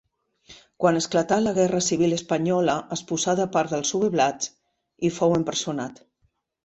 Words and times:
Quan 0.83 0.95
esclatà 1.01 1.37
la 1.41 1.51
guerra 1.57 1.81
civil 1.89 2.15
espanyola 2.17 2.77
es 2.97 3.03
posà 3.11 3.37
de 3.41 3.47
part 3.57 3.75
dels 3.75 3.93
sublevats 3.95 4.51
i 5.09 5.13
fou 5.19 5.37
empresonat. 5.43 6.03